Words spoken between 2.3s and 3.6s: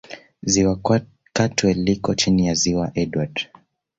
ya Ziwa Edward